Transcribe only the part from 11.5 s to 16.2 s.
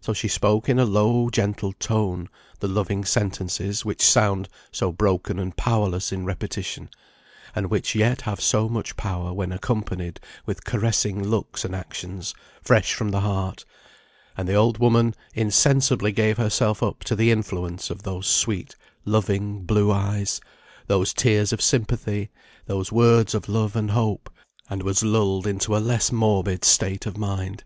and actions, fresh from the heart; and the old woman insensibly